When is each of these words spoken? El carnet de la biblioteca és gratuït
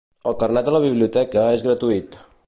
El 0.29 0.35
carnet 0.43 0.65
de 0.69 0.73
la 0.77 0.81
biblioteca 0.85 1.43
és 1.59 1.65
gratuït 1.67 2.17